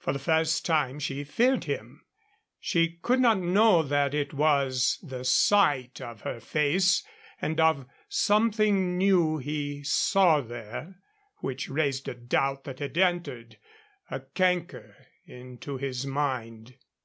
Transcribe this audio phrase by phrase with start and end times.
[0.00, 2.04] For the first time she feared him.
[2.58, 7.04] She could not know that it was the sight of her face
[7.40, 10.96] and of something new he saw there
[11.36, 13.58] which raised a doubt that had entered,
[14.10, 16.74] a canker, into his mind.